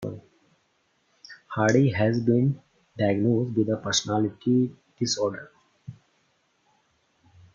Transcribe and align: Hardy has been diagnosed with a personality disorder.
Hardy 1.49 1.91
has 1.91 2.19
been 2.19 2.59
diagnosed 2.97 3.55
with 3.55 3.69
a 3.69 3.77
personality 3.77 4.75
disorder. 4.99 5.51